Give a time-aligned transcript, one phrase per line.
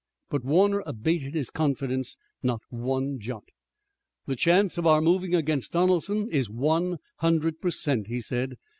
[0.31, 3.43] But Warner abated his confidence not one jot.
[4.25, 8.55] "The chance of our moving against Donelson is one hundred per cent," he said.